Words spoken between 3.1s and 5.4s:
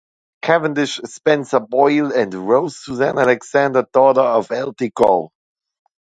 Alexander, daughter of Lt-Col.